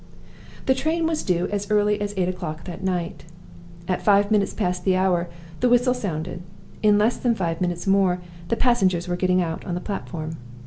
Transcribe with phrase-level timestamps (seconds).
[0.65, 3.23] The train was due as early as eight o'clock that night.
[3.87, 6.41] At five minutes past the hour the whistle sounded.
[6.81, 10.37] In less than five minutes more the passengers were getting out on the platform.